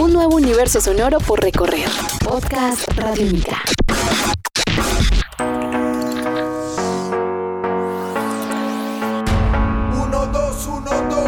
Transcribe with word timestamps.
Un 0.00 0.14
nuevo 0.14 0.36
universo 0.36 0.80
sonoro 0.80 1.18
por 1.18 1.42
recorrer. 1.42 1.86
Podcast 2.24 2.88
Radiónica. 2.96 3.58
Uno, 9.92 10.26
dos, 10.32 10.66
uno, 10.68 10.90
dos. 11.10 11.20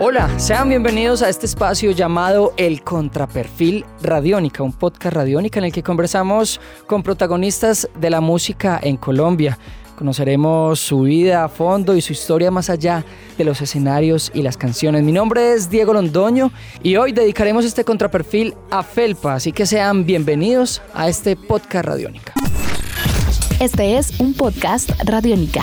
Hola, 0.00 0.38
sean 0.38 0.70
bienvenidos 0.70 1.20
a 1.20 1.28
este 1.28 1.44
espacio 1.44 1.90
llamado 1.90 2.54
El 2.56 2.82
Contraperfil 2.82 3.84
Radiónica, 4.00 4.62
un 4.62 4.72
podcast 4.72 5.14
radiónica 5.14 5.58
en 5.58 5.66
el 5.66 5.72
que 5.72 5.82
conversamos 5.82 6.62
con 6.86 7.02
protagonistas 7.02 7.90
de 7.94 8.08
la 8.08 8.22
música 8.22 8.80
en 8.82 8.96
Colombia. 8.96 9.58
Conoceremos 9.96 10.78
su 10.78 11.02
vida 11.02 11.44
a 11.44 11.48
fondo 11.48 11.96
y 11.96 12.02
su 12.02 12.12
historia 12.12 12.50
más 12.50 12.68
allá 12.68 13.02
de 13.38 13.44
los 13.44 13.62
escenarios 13.62 14.30
y 14.34 14.42
las 14.42 14.58
canciones. 14.58 15.02
Mi 15.02 15.12
nombre 15.12 15.54
es 15.54 15.70
Diego 15.70 15.94
Londoño 15.94 16.52
y 16.82 16.96
hoy 16.96 17.12
dedicaremos 17.12 17.64
este 17.64 17.82
contraperfil 17.82 18.54
a 18.70 18.82
Felpa, 18.82 19.34
así 19.34 19.52
que 19.52 19.64
sean 19.64 20.04
bienvenidos 20.04 20.82
a 20.92 21.08
este 21.08 21.34
podcast 21.34 21.86
Radiónica. 21.86 22.34
Este 23.58 23.96
es 23.96 24.20
un 24.20 24.34
podcast 24.34 24.90
Radiónica. 25.02 25.62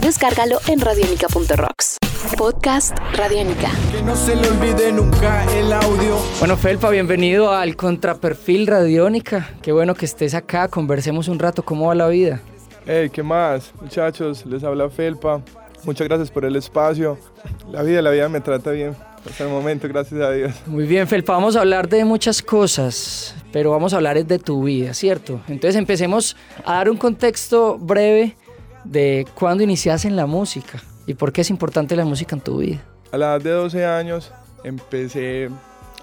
Descárgalo 0.00 0.60
en 0.66 0.80
radionica.rocks. 0.80 1.98
Podcast 2.38 2.96
Radiónica. 3.14 3.70
Que 3.92 4.02
no 4.02 4.16
se 4.16 4.34
le 4.34 4.48
olvide 4.48 4.92
nunca 4.92 5.44
el 5.52 5.70
audio. 5.70 6.16
Bueno, 6.38 6.56
Felpa, 6.56 6.88
bienvenido 6.88 7.52
al 7.52 7.76
Contraperfil 7.76 8.66
Radiónica. 8.66 9.50
Qué 9.60 9.72
bueno 9.72 9.94
que 9.94 10.06
estés 10.06 10.32
acá, 10.32 10.68
conversemos 10.68 11.28
un 11.28 11.38
rato, 11.38 11.62
¿cómo 11.66 11.88
va 11.88 11.94
la 11.94 12.08
vida? 12.08 12.40
Hey, 12.86 13.08
¿qué 13.10 13.22
más? 13.22 13.72
Muchachos, 13.80 14.44
les 14.44 14.62
habla 14.62 14.90
Felpa. 14.90 15.40
Muchas 15.84 16.06
gracias 16.06 16.30
por 16.30 16.44
el 16.44 16.54
espacio. 16.54 17.16
La 17.72 17.82
vida, 17.82 18.02
la 18.02 18.10
vida 18.10 18.28
me 18.28 18.42
trata 18.42 18.72
bien. 18.72 18.94
Hasta 19.26 19.44
el 19.44 19.50
momento, 19.50 19.88
gracias 19.88 20.20
a 20.20 20.30
Dios. 20.30 20.52
Muy 20.66 20.86
bien, 20.86 21.08
Felpa, 21.08 21.32
vamos 21.32 21.56
a 21.56 21.60
hablar 21.60 21.88
de 21.88 22.04
muchas 22.04 22.42
cosas, 22.42 23.34
pero 23.52 23.70
vamos 23.70 23.94
a 23.94 23.96
hablar 23.96 24.22
de 24.22 24.38
tu 24.38 24.64
vida, 24.64 24.92
¿cierto? 24.92 25.40
Entonces 25.48 25.76
empecemos 25.76 26.36
a 26.62 26.74
dar 26.74 26.90
un 26.90 26.98
contexto 26.98 27.78
breve 27.78 28.36
de 28.84 29.26
cuándo 29.34 29.64
iniciaste 29.64 30.08
en 30.08 30.16
la 30.16 30.26
música 30.26 30.82
y 31.06 31.14
por 31.14 31.32
qué 31.32 31.40
es 31.40 31.48
importante 31.48 31.96
la 31.96 32.04
música 32.04 32.36
en 32.36 32.42
tu 32.42 32.58
vida. 32.58 32.84
A 33.12 33.16
la 33.16 33.26
edad 33.28 33.40
de 33.40 33.50
12 33.50 33.86
años 33.86 34.30
empecé 34.62 35.48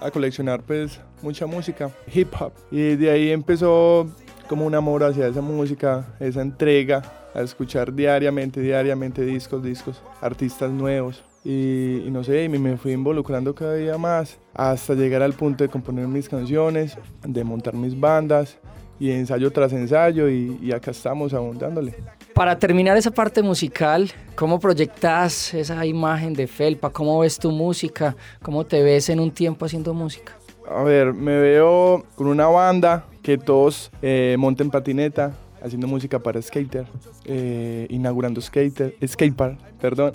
a 0.00 0.10
coleccionar 0.10 0.62
pues 0.62 1.00
mucha 1.22 1.46
música, 1.46 1.92
hip 2.12 2.32
hop. 2.40 2.52
Y 2.72 2.96
de 2.96 3.08
ahí 3.08 3.30
empezó 3.30 4.08
como 4.52 4.66
un 4.66 4.74
amor 4.74 5.02
hacia 5.02 5.28
esa 5.28 5.40
música, 5.40 6.04
esa 6.20 6.42
entrega, 6.42 7.02
a 7.34 7.40
escuchar 7.40 7.90
diariamente, 7.90 8.60
diariamente 8.60 9.24
discos, 9.24 9.62
discos, 9.62 10.02
artistas 10.20 10.70
nuevos. 10.70 11.24
Y, 11.42 12.02
y 12.06 12.10
no 12.10 12.22
sé, 12.22 12.50
me, 12.50 12.76
fui 12.76 12.92
involucrando 12.92 13.54
cada 13.54 13.76
día 13.76 13.96
más 13.96 14.36
hasta 14.52 14.92
llegar 14.92 15.22
al 15.22 15.32
punto 15.32 15.64
de 15.64 15.70
componer 15.70 16.06
mis 16.06 16.28
canciones, 16.28 16.98
de 17.26 17.44
montar 17.44 17.72
mis 17.72 17.98
bandas 17.98 18.58
y 19.00 19.10
ensayo 19.10 19.50
tras 19.52 19.72
ensayo 19.72 20.28
y, 20.28 20.58
y 20.60 20.70
acá 20.72 20.90
estamos 20.90 21.32
aún 21.32 21.56
dándole. 21.56 21.94
Para 22.34 22.58
terminar 22.58 22.98
esa 22.98 23.10
parte 23.10 23.42
musical, 23.42 24.12
¿cómo 24.34 24.60
proyectas 24.60 25.54
esa 25.54 25.86
imagen 25.86 26.34
de 26.34 26.46
Felpa? 26.46 26.90
¿Cómo 26.90 27.20
ves 27.20 27.38
tu 27.38 27.50
música? 27.50 28.14
¿Cómo 28.42 28.66
te 28.66 28.82
ves 28.82 29.08
en 29.08 29.18
un 29.18 29.30
tiempo 29.30 29.64
haciendo 29.64 29.94
música? 29.94 30.34
A 30.70 30.82
ver, 30.82 31.14
me 31.14 31.40
veo 31.40 32.04
con 32.14 32.26
una 32.26 32.48
banda 32.48 33.06
que 33.22 33.38
todos 33.38 33.90
eh, 34.02 34.36
monten 34.38 34.70
patineta, 34.70 35.32
haciendo 35.62 35.86
música 35.86 36.18
para 36.18 36.42
skater, 36.42 36.86
eh, 37.24 37.86
inaugurando 37.88 38.40
skater, 38.40 38.94
skatepark, 39.06 39.58
perdón. 39.80 40.12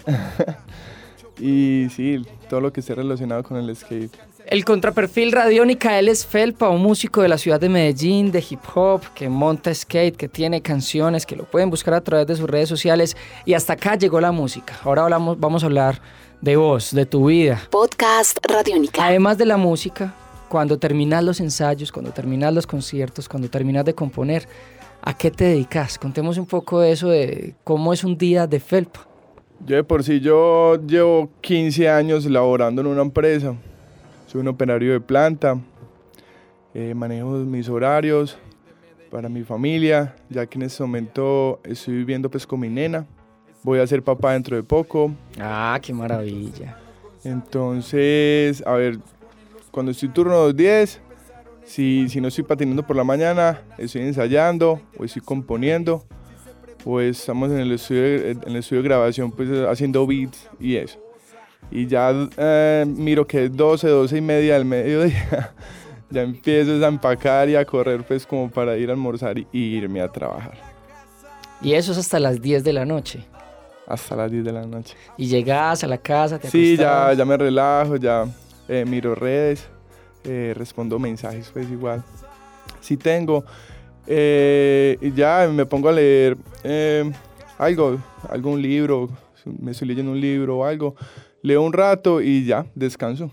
y 1.39 1.87
sí, 1.95 2.21
todo 2.49 2.61
lo 2.61 2.73
que 2.73 2.81
esté 2.81 2.95
relacionado 2.95 3.43
con 3.43 3.57
el 3.57 3.75
skate. 3.75 4.15
El 4.45 4.63
contraperfil 4.63 5.33
Radiónica, 5.33 5.99
él 5.99 6.07
es 6.07 6.25
Felpa, 6.25 6.69
un 6.69 6.81
músico 6.81 7.21
de 7.21 7.27
la 7.27 7.37
ciudad 7.37 7.59
de 7.59 7.67
Medellín, 7.67 8.31
de 8.31 8.41
hip 8.49 8.61
hop, 8.73 9.01
que 9.13 9.27
monta 9.27 9.73
skate, 9.73 10.15
que 10.15 10.29
tiene 10.29 10.61
canciones, 10.61 11.25
que 11.25 11.35
lo 11.35 11.43
pueden 11.43 11.69
buscar 11.69 11.93
a 11.95 12.01
través 12.01 12.27
de 12.27 12.35
sus 12.37 12.49
redes 12.49 12.69
sociales. 12.69 13.17
Y 13.43 13.55
hasta 13.55 13.73
acá 13.73 13.95
llegó 13.95 14.21
la 14.21 14.31
música. 14.31 14.73
Ahora 14.85 15.03
hablamos, 15.03 15.37
vamos 15.37 15.63
a 15.63 15.65
hablar 15.65 16.01
de 16.39 16.55
vos, 16.55 16.93
de 16.93 17.05
tu 17.05 17.25
vida. 17.25 17.61
Podcast 17.69 18.37
Radiónica. 18.41 19.05
Además 19.05 19.37
de 19.37 19.47
la 19.47 19.57
música, 19.57 20.13
cuando 20.49 20.77
terminas 20.77 21.23
los 21.23 21.39
ensayos, 21.39 21.91
cuando 21.91 22.11
terminas 22.11 22.53
los 22.53 22.65
conciertos, 22.67 23.27
cuando 23.27 23.49
terminas 23.49 23.85
de 23.85 23.93
componer, 23.93 24.47
¿a 25.01 25.13
qué 25.15 25.31
te 25.31 25.45
dedicas? 25.45 25.97
Contemos 25.97 26.37
un 26.37 26.45
poco 26.45 26.79
de 26.79 26.91
eso, 26.91 27.09
de 27.09 27.55
cómo 27.63 27.93
es 27.93 28.03
un 28.03 28.17
día 28.17 28.47
de 28.47 28.59
Felpa. 28.59 29.07
Yo 29.65 29.75
de 29.75 29.83
por 29.83 30.03
sí, 30.03 30.19
yo 30.19 30.75
llevo 30.85 31.29
15 31.41 31.89
años 31.89 32.25
laborando 32.25 32.81
en 32.81 32.87
una 32.87 33.01
empresa. 33.01 33.55
Soy 34.27 34.41
un 34.41 34.47
operario 34.49 34.93
de 34.93 34.99
planta. 34.99 35.59
eh, 36.73 36.93
manejo 36.93 37.29
mis 37.29 37.67
horarios 37.69 38.37
para 39.09 39.29
mi 39.29 39.43
familia, 39.43 40.15
ya 40.29 40.45
que 40.45 40.59
en 40.59 40.63
este 40.63 40.83
momento 40.83 41.59
estoy 41.63 41.95
viviendo 41.95 42.29
pues 42.29 42.45
con 42.45 42.59
mi 42.59 42.69
nena. 42.69 43.05
Voy 43.63 43.79
a 43.79 43.87
ser 43.87 44.03
papá 44.03 44.33
dentro 44.33 44.55
de 44.55 44.63
poco. 44.63 45.11
Ah, 45.39 45.79
qué 45.81 45.91
maravilla. 45.93 46.77
Entonces, 47.23 48.63
a 48.65 48.73
ver, 48.73 48.99
cuando 49.77 49.91
estoy 49.91 50.09
turno 50.09 50.51
10, 50.51 51.01
si, 51.63 52.09
si 52.09 52.19
no 52.19 52.29
estoy 52.29 52.43
patinando 52.43 52.81
por 52.81 52.95
la 52.95 53.03
mañana, 53.03 53.61
estoy 53.77 54.01
ensayando 54.01 54.81
o 54.97 55.05
estoy 55.05 55.21
componiendo, 55.21 56.03
o 56.83 56.99
estamos 56.99 57.51
en 57.51 57.59
el 57.59 57.71
estudio, 57.73 58.01
en 58.01 58.41
el 58.47 58.55
estudio 58.55 58.81
de 58.81 58.87
grabación 58.89 59.31
pues 59.31 59.47
haciendo 59.69 60.07
beats 60.07 60.49
y 60.59 60.77
eso. 60.77 60.97
Y 61.69 61.85
ya 61.85 62.11
eh, 62.37 62.85
miro 62.87 63.27
que 63.27 63.45
es 63.45 63.55
12, 63.55 63.87
12 63.87 64.17
y 64.17 64.21
media 64.21 64.55
del 64.55 64.65
mediodía, 64.65 65.53
ya 66.09 66.23
empiezo 66.23 66.83
a 66.83 66.87
empacar 66.87 67.47
y 67.47 67.55
a 67.55 67.63
correr 67.63 68.03
pues 68.03 68.25
como 68.25 68.49
para 68.49 68.75
ir 68.77 68.89
a 68.89 68.93
almorzar 68.93 69.37
y, 69.37 69.47
irme 69.53 70.01
a 70.01 70.11
trabajar 70.11 70.57
Y 71.61 71.73
eso 71.73 71.91
es 71.91 71.99
hasta 71.99 72.19
las 72.19 72.41
10 72.41 72.63
de 72.63 72.73
la 72.73 72.83
noche. 72.83 73.23
hasta 73.85 74.15
las 74.15 74.31
10 74.31 74.43
de 74.43 74.53
la 74.53 74.65
noche. 74.65 74.95
Y 75.17 75.27
llegas 75.27 75.83
a 75.83 75.87
la 75.87 75.99
casa, 75.99 76.39
te 76.39 76.49
Sí, 76.49 76.75
ya, 76.75 77.13
ya 77.13 77.23
me 77.25 77.37
relajo, 77.37 77.97
ya 77.97 78.25
eh, 78.67 78.85
miro 78.85 79.15
redes, 79.15 79.67
eh, 80.23 80.53
respondo 80.55 80.99
mensajes, 80.99 81.49
pues 81.53 81.69
igual. 81.69 82.03
Sí 82.81 82.97
tengo. 82.97 83.43
eh, 84.05 84.97
y 85.01 85.11
ya 85.11 85.49
me 85.51 85.65
pongo 85.65 85.89
a 85.89 85.91
leer 85.91 86.37
eh, 86.63 87.09
algo, 87.57 87.97
algún 88.29 88.61
libro, 88.61 89.09
me 89.45 89.71
estoy 89.71 89.87
leyendo 89.89 90.11
un 90.11 90.19
libro 90.21 90.59
o 90.59 90.65
algo. 90.65 90.95
Leo 91.41 91.61
un 91.61 91.73
rato 91.73 92.21
y 92.21 92.45
ya, 92.45 92.65
descanso. 92.75 93.31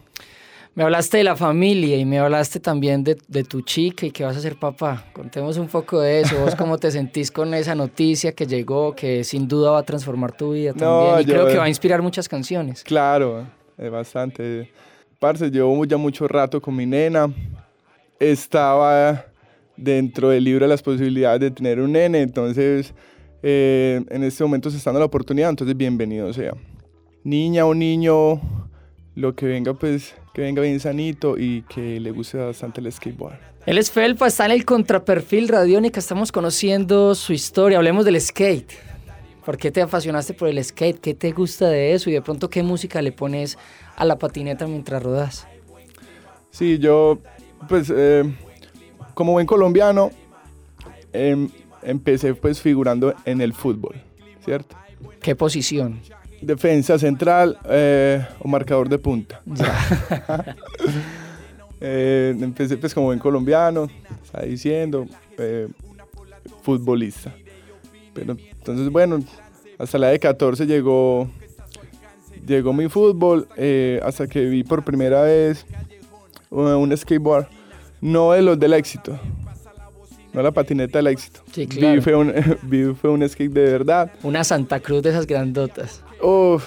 Me 0.74 0.82
hablaste 0.82 1.18
de 1.18 1.24
la 1.24 1.36
familia 1.36 1.96
y 1.96 2.04
me 2.04 2.18
hablaste 2.18 2.58
también 2.58 3.04
de, 3.04 3.16
de 3.28 3.44
tu 3.44 3.60
chica 3.62 4.06
y 4.06 4.10
que 4.10 4.24
vas 4.24 4.36
a 4.36 4.40
ser 4.40 4.56
papá. 4.56 5.04
Contemos 5.12 5.56
un 5.56 5.68
poco 5.68 6.00
de 6.00 6.20
eso. 6.22 6.36
¿Vos 6.40 6.56
cómo 6.56 6.78
te 6.78 6.90
sentís 6.90 7.30
con 7.30 7.54
esa 7.54 7.76
noticia 7.76 8.32
que 8.32 8.44
llegó, 8.44 8.92
que 8.96 9.22
sin 9.22 9.46
duda 9.46 9.70
va 9.70 9.78
a 9.78 9.82
transformar 9.84 10.32
tu 10.36 10.52
vida 10.52 10.72
No, 10.72 10.78
también? 10.80 11.20
y 11.20 11.24
yo- 11.26 11.34
creo 11.34 11.46
que 11.46 11.56
va 11.58 11.64
a 11.64 11.68
inspirar 11.68 12.02
muchas 12.02 12.28
canciones. 12.28 12.82
Claro, 12.82 13.46
eh, 13.78 13.88
bastante. 13.88 14.72
Parce, 15.24 15.50
llevo 15.50 15.82
ya 15.86 15.96
mucho 15.96 16.28
rato 16.28 16.60
con 16.60 16.76
mi 16.76 16.84
nena. 16.84 17.32
Estaba 18.20 19.24
dentro 19.74 20.28
del 20.28 20.44
libro 20.44 20.66
de 20.66 20.68
las 20.68 20.82
posibilidades 20.82 21.40
de 21.40 21.50
tener 21.50 21.80
un 21.80 21.92
nene, 21.92 22.20
entonces 22.20 22.92
eh, 23.42 24.04
en 24.10 24.22
este 24.22 24.44
momento 24.44 24.68
se 24.68 24.76
está 24.76 24.90
dando 24.90 25.00
la 25.00 25.06
oportunidad, 25.06 25.48
entonces 25.48 25.74
bienvenido 25.74 26.30
sea. 26.34 26.52
Niña 27.22 27.64
o 27.64 27.74
niño, 27.74 28.38
lo 29.14 29.34
que 29.34 29.46
venga, 29.46 29.72
pues 29.72 30.14
que 30.34 30.42
venga 30.42 30.60
bien 30.60 30.78
sanito 30.78 31.38
y 31.38 31.62
que 31.70 31.98
le 32.00 32.10
guste 32.10 32.36
bastante 32.36 32.82
el 32.82 32.92
skateboard. 32.92 33.38
Él 33.64 33.78
es 33.78 33.90
Felpa, 33.90 34.26
está 34.26 34.44
en 34.44 34.52
el 34.52 34.66
contraperfil 34.66 35.48
Radiónica, 35.48 36.00
estamos 36.00 36.32
conociendo 36.32 37.14
su 37.14 37.32
historia. 37.32 37.78
Hablemos 37.78 38.04
del 38.04 38.20
skate. 38.20 38.74
¿Por 39.44 39.58
qué 39.58 39.70
te 39.70 39.82
apasionaste 39.82 40.34
por 40.34 40.48
el 40.48 40.62
skate? 40.62 40.98
¿Qué 41.00 41.14
te 41.14 41.32
gusta 41.32 41.68
de 41.68 41.92
eso? 41.92 42.08
Y 42.08 42.14
de 42.14 42.22
pronto, 42.22 42.48
¿qué 42.48 42.62
música 42.62 43.02
le 43.02 43.12
pones 43.12 43.58
a 43.96 44.04
la 44.04 44.18
patineta 44.18 44.66
mientras 44.66 45.02
rodas? 45.02 45.46
Sí, 46.50 46.78
yo, 46.78 47.18
pues, 47.68 47.92
eh, 47.94 48.24
como 49.12 49.32
buen 49.32 49.46
colombiano, 49.46 50.10
em, 51.12 51.50
empecé 51.82 52.34
pues 52.34 52.60
figurando 52.60 53.14
en 53.24 53.40
el 53.40 53.52
fútbol, 53.52 53.96
¿cierto? 54.44 54.76
¿Qué 55.20 55.36
posición? 55.36 56.00
Defensa 56.40 56.98
central 56.98 57.58
eh, 57.68 58.26
o 58.40 58.48
marcador 58.48 58.88
de 58.88 58.98
punta. 58.98 59.42
Ya. 59.54 60.56
Eh, 61.86 62.34
empecé 62.40 62.78
pues 62.78 62.94
como 62.94 63.08
buen 63.08 63.18
colombiano, 63.18 63.90
está 64.22 64.40
diciendo, 64.40 65.06
eh, 65.36 65.68
futbolista. 66.62 67.34
Pero 68.14 68.34
entonces, 68.38 68.88
bueno, 68.88 69.22
hasta 69.78 69.98
la 69.98 70.08
de 70.08 70.18
14 70.18 70.66
llegó, 70.66 71.28
llegó 72.46 72.72
mi 72.72 72.88
fútbol, 72.88 73.48
eh, 73.56 74.00
hasta 74.04 74.26
que 74.26 74.44
vi 74.46 74.62
por 74.64 74.84
primera 74.84 75.22
vez 75.22 75.66
un 76.50 76.96
skateboard, 76.96 77.46
no 78.00 78.32
de 78.32 78.42
los 78.42 78.58
del 78.58 78.72
éxito, 78.74 79.18
no 80.32 80.42
la 80.42 80.52
patineta 80.52 80.98
del 80.98 81.08
éxito. 81.08 81.40
Sí, 81.52 81.66
Vi 81.66 81.76
claro. 81.78 82.02
fue 82.02 82.14
un, 82.16 82.32
vi 82.62 82.94
fue 82.94 83.10
un 83.10 83.28
skate 83.28 83.52
de 83.52 83.64
verdad. 83.70 84.12
Una 84.22 84.44
Santa 84.44 84.80
Cruz 84.80 85.02
de 85.02 85.10
esas 85.10 85.26
grandotas. 85.26 86.02
Uf, 86.22 86.64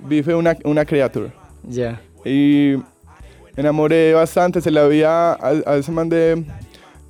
vi 0.00 0.22
fue 0.22 0.34
una, 0.34 0.56
una 0.64 0.84
criatura. 0.84 1.32
Ya. 1.68 2.00
Y 2.24 2.74
me 3.56 3.62
enamoré 3.62 4.12
bastante, 4.14 4.60
se 4.60 4.70
la 4.70 4.86
vi 4.86 5.02
a, 5.02 5.32
a- 5.32 5.62
a 5.66 5.76
ese 5.76 5.90
man 5.92 6.08
de, 6.08 6.44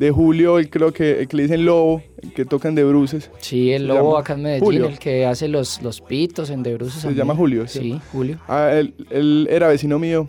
de 0.01 0.11
Julio, 0.11 0.59
el, 0.59 0.71
creo 0.71 0.93
que, 0.95 1.21
el 1.21 1.29
que 1.29 1.37
le 1.37 1.43
dicen 1.43 1.67
Lobo, 1.67 2.03
el 2.23 2.33
que 2.33 2.47
tocan 2.47 2.75
de 2.75 2.85
bruces. 2.85 3.31
Sí, 3.39 3.71
el 3.71 3.87
lobo 3.87 4.17
acá 4.17 4.33
en 4.33 4.43
Medellín, 4.43 4.65
Julio. 4.65 4.87
el 4.87 4.99
que 4.99 5.27
hace 5.27 5.47
los, 5.47 5.83
los 5.83 6.01
pitos 6.01 6.49
en 6.49 6.63
De 6.63 6.73
Bruces. 6.75 7.03
Se 7.03 7.13
llama 7.15 7.35
Julio, 7.37 7.69
Sí, 7.69 7.79
¿sí? 7.81 8.01
Julio. 8.11 8.39
Ah, 8.49 8.71
él, 8.73 8.95
él 9.11 9.47
era 9.51 9.69
vecino 9.69 9.99
mío 9.99 10.27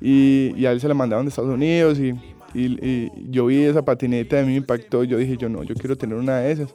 y, 0.00 0.52
y 0.56 0.66
a 0.66 0.70
él 0.72 0.80
se 0.80 0.86
la 0.86 0.94
mandaban 0.94 1.26
de 1.26 1.30
Estados 1.30 1.52
Unidos 1.52 1.98
y, 1.98 2.10
y- 2.54 2.78
y 2.80 3.10
yo 3.28 3.46
vi 3.46 3.62
esa 3.62 3.84
patineta, 3.84 4.38
a 4.38 4.42
mí 4.42 4.50
me 4.52 4.56
impactó, 4.58 5.02
yo 5.02 5.18
dije, 5.18 5.36
yo 5.36 5.48
no, 5.48 5.64
yo 5.64 5.74
quiero 5.74 5.96
tener 5.98 6.16
una 6.16 6.38
de 6.38 6.52
esas. 6.52 6.72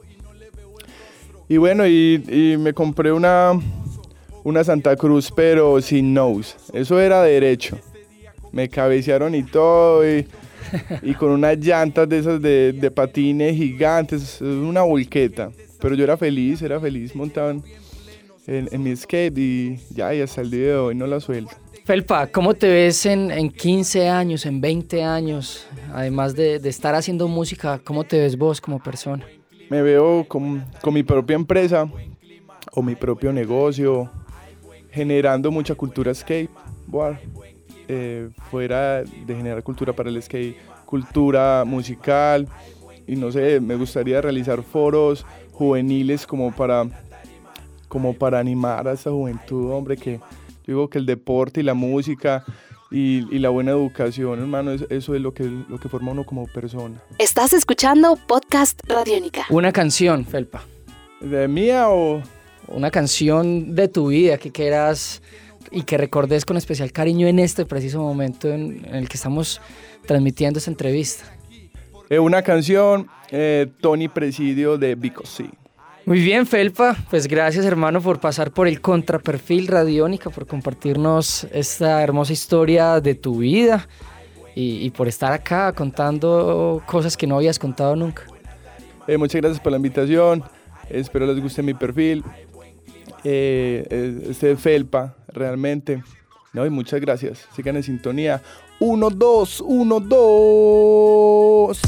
Y 1.48 1.56
bueno, 1.56 1.86
y, 1.86 2.22
y 2.28 2.56
me 2.58 2.74
compré 2.74 3.10
una, 3.10 3.52
una 4.44 4.64
Santa 4.64 4.96
Cruz, 4.96 5.32
pero 5.34 5.80
sin 5.80 6.12
nose, 6.12 6.56
eso 6.74 7.00
era 7.00 7.22
derecho. 7.22 7.78
Me 8.52 8.68
cabecearon 8.68 9.34
y 9.34 9.44
todo, 9.44 10.06
y, 10.06 10.26
y 11.02 11.14
con 11.14 11.30
unas 11.30 11.58
llantas 11.58 12.08
de 12.08 12.18
esas 12.18 12.40
de, 12.40 12.72
de 12.72 12.90
patines 12.90 13.56
gigantes, 13.56 14.40
una 14.40 14.82
volqueta. 14.82 15.50
Pero 15.80 15.94
yo 15.94 16.04
era 16.04 16.16
feliz, 16.16 16.60
era 16.62 16.80
feliz 16.80 17.14
montado 17.14 17.50
en, 17.50 17.62
en, 18.46 18.68
en 18.72 18.82
mi 18.82 18.94
skate 18.96 19.38
y 19.38 19.76
ya, 19.90 20.14
y 20.14 20.20
hasta 20.20 20.40
el 20.40 20.50
día 20.50 20.66
de 20.66 20.76
hoy 20.76 20.94
no 20.94 21.06
la 21.06 21.20
suelto. 21.20 21.52
Felpa, 21.84 22.26
¿cómo 22.26 22.52
te 22.52 22.68
ves 22.68 23.06
en, 23.06 23.30
en 23.30 23.48
15 23.50 24.08
años, 24.08 24.44
en 24.44 24.60
20 24.60 25.02
años? 25.04 25.66
Además 25.92 26.34
de, 26.34 26.58
de 26.58 26.68
estar 26.68 26.94
haciendo 26.94 27.28
música, 27.28 27.80
¿cómo 27.82 28.04
te 28.04 28.18
ves 28.18 28.36
vos 28.36 28.60
como 28.60 28.78
persona? 28.78 29.24
Me 29.70 29.80
veo 29.80 30.26
con, 30.28 30.64
con 30.82 30.92
mi 30.92 31.02
propia 31.02 31.36
empresa 31.36 31.90
o 32.72 32.82
mi 32.82 32.94
propio 32.94 33.32
negocio, 33.32 34.10
generando 34.90 35.50
mucha 35.50 35.74
cultura 35.74 36.14
skateboard, 36.14 37.18
eh, 37.88 38.28
fuera 38.50 39.02
de 39.02 39.34
generar 39.34 39.62
cultura 39.62 39.92
para 39.92 40.08
el 40.10 40.22
skate, 40.22 40.56
cultura 40.84 41.64
musical, 41.66 42.46
y 43.06 43.16
no 43.16 43.32
sé, 43.32 43.60
me 43.60 43.74
gustaría 43.76 44.20
realizar 44.20 44.62
foros 44.62 45.24
juveniles 45.52 46.26
como 46.26 46.52
para, 46.54 46.84
como 47.88 48.12
para 48.14 48.38
animar 48.38 48.86
a 48.86 48.92
esa 48.92 49.10
juventud, 49.10 49.72
hombre, 49.72 49.96
que 49.96 50.18
yo 50.18 50.74
digo 50.74 50.90
que 50.90 50.98
el 50.98 51.06
deporte 51.06 51.60
y 51.60 51.62
la 51.62 51.74
música 51.74 52.44
y, 52.90 53.26
y 53.34 53.38
la 53.38 53.48
buena 53.48 53.70
educación, 53.72 54.38
hermano, 54.40 54.72
es- 54.72 54.86
eso 54.90 55.14
es 55.14 55.20
lo 55.20 55.32
que, 55.32 55.44
lo 55.44 55.78
que 55.78 55.88
forma 55.88 56.12
uno 56.12 56.24
como 56.24 56.46
persona. 56.46 57.00
Estás 57.18 57.52
escuchando 57.52 58.16
Podcast 58.26 58.80
Radiónica. 58.86 59.44
Una 59.50 59.72
canción, 59.72 60.24
Felpa. 60.24 60.62
¿De 61.20 61.48
mía 61.48 61.88
o...? 61.88 62.22
Una 62.70 62.90
canción 62.90 63.74
de 63.74 63.88
tu 63.88 64.08
vida 64.08 64.36
que 64.36 64.52
quieras 64.52 65.22
y 65.70 65.82
que 65.82 65.96
recordes 65.96 66.44
con 66.44 66.56
especial 66.56 66.92
cariño 66.92 67.26
en 67.26 67.38
este 67.38 67.64
preciso 67.64 68.00
momento 68.00 68.48
en, 68.48 68.84
en 68.84 68.94
el 68.94 69.08
que 69.08 69.16
estamos 69.16 69.60
transmitiendo 70.06 70.58
esta 70.58 70.70
entrevista. 70.70 71.24
Eh, 72.10 72.18
una 72.18 72.42
canción, 72.42 73.08
eh, 73.30 73.66
Tony 73.80 74.08
Presidio 74.08 74.78
de 74.78 74.94
Vico 74.94 75.26
C. 75.26 75.46
Muy 76.06 76.20
bien, 76.20 76.46
Felpa. 76.46 76.96
Pues 77.10 77.28
gracias, 77.28 77.66
hermano, 77.66 78.00
por 78.00 78.18
pasar 78.18 78.50
por 78.50 78.66
el 78.66 78.80
contraperfil 78.80 79.66
Radiónica, 79.66 80.30
por 80.30 80.46
compartirnos 80.46 81.46
esta 81.52 82.02
hermosa 82.02 82.32
historia 82.32 83.00
de 83.00 83.14
tu 83.14 83.38
vida 83.38 83.86
y, 84.54 84.86
y 84.86 84.90
por 84.90 85.06
estar 85.06 85.32
acá 85.32 85.72
contando 85.74 86.82
cosas 86.86 87.14
que 87.14 87.26
no 87.26 87.36
habías 87.36 87.58
contado 87.58 87.94
nunca. 87.94 88.22
Eh, 89.06 89.18
muchas 89.18 89.40
gracias 89.40 89.60
por 89.60 89.72
la 89.72 89.76
invitación. 89.76 90.42
Espero 90.88 91.26
les 91.26 91.42
guste 91.42 91.62
mi 91.62 91.74
perfil. 91.74 92.24
Eh, 93.24 93.86
eh, 93.90 94.28
este 94.30 94.52
es 94.52 94.60
Felpa, 94.60 95.14
realmente. 95.28 96.02
No, 96.52 96.64
y 96.66 96.70
muchas 96.70 97.00
gracias. 97.00 97.46
Sigan 97.54 97.76
en 97.76 97.82
sintonía. 97.82 98.42
1, 98.80 99.10
2, 99.10 99.60
1, 99.66 100.00
2. 100.00 101.80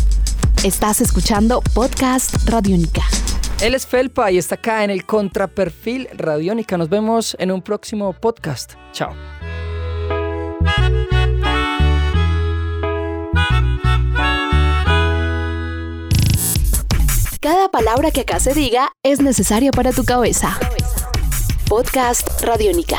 Estás 0.65 1.01
escuchando 1.01 1.63
Podcast 1.75 2.49
Radiónica. 2.49 3.03
Él 3.63 3.75
es 3.75 3.87
Felpa 3.87 4.31
y 4.31 4.39
está 4.39 4.57
acá 4.57 4.85
en 4.85 4.91
el 4.91 5.05
contraperfil 5.05 6.09
Radiónica. 6.15 6.77
Nos 6.77 6.89
vemos 6.89 7.37
en 7.39 7.53
un 7.53 7.63
próximo 7.63 8.13
podcast. 8.13 8.75
Chao. 8.93 9.15
Cada 17.41 17.71
palabra 17.71 18.11
que 18.11 18.21
acá 18.21 18.39
se 18.39 18.53
diga 18.53 18.93
es 19.03 19.21
necesaria 19.21 19.71
para 19.71 19.93
tu 19.93 20.05
cabeza. 20.05 20.59
Podcast 21.69 22.43
Radiónica. 22.43 22.99